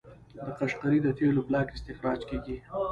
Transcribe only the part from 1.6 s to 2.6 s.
استخراج کیږي.